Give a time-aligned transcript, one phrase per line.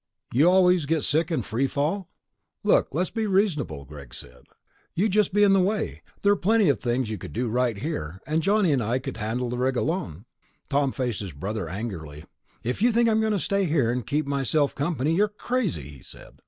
[0.33, 2.09] "You always get sick in free fall?"
[2.63, 4.45] "Look, let's be reasonable," Greg said.
[4.95, 6.01] "You'd just be in the way.
[6.23, 9.17] There are plenty of things you could do right here, and Johnny and I could
[9.17, 10.25] handle the rig alone...."
[10.69, 12.25] Tom faced his brother angrily.
[12.63, 16.01] "If you think I'm going to stay here and keep myself company, you're crazy," he
[16.01, 16.39] said.